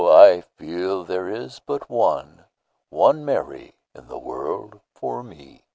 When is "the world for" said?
4.07-5.21